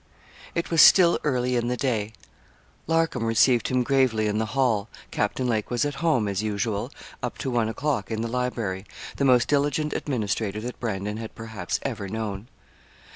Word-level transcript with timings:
It 0.55 0.71
was 0.71 0.81
still 0.81 1.19
early 1.23 1.55
in 1.55 1.67
the 1.67 1.77
day. 1.77 2.13
Larcom 2.87 3.21
received 3.23 3.67
him 3.67 3.83
gravely 3.83 4.25
in 4.25 4.39
the 4.39 4.47
hall. 4.57 4.89
Captain 5.11 5.45
Lake 5.47 5.69
was 5.69 5.85
at 5.85 5.93
home, 6.01 6.27
as 6.27 6.41
usual, 6.41 6.91
up 7.21 7.37
to 7.37 7.51
one 7.51 7.69
o'clock 7.69 8.09
in 8.09 8.23
the 8.23 8.27
library 8.27 8.83
the 9.17 9.25
most 9.25 9.47
diligent 9.47 9.93
administrator 9.93 10.59
that 10.61 10.79
Brandon 10.79 11.17
had 11.17 11.35
perhaps 11.35 11.77
ever 11.83 12.09
known. 12.09 12.47